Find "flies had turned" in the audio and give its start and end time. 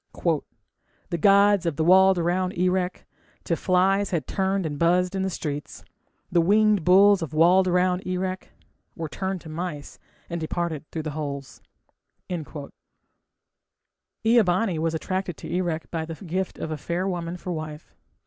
3.55-4.65